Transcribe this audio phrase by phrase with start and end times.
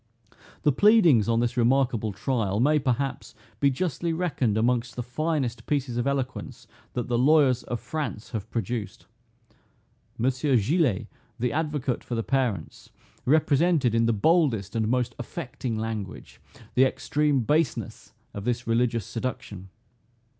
[0.63, 5.95] The pleadings on this remarkable trial may, perhaps, be justly reckoned amongst the finest pieces
[5.95, 9.05] of eloquence that the lawyers of France have produced.
[10.17, 11.05] Monsieur Gillet,
[11.37, 12.89] the advocate for the parents,
[13.27, 16.41] represented, in the boldest and most affecting language,
[16.73, 19.69] the extreme baseness of this religious seduction.